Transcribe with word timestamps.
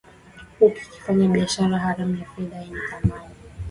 huku 0.59 0.77
akifanya 0.77 1.27
biashara 1.27 1.79
haramu 1.79 2.15
ya 2.15 2.25
fedha 2.25 2.57
yenye 2.59 2.77
dhamani 2.91 3.29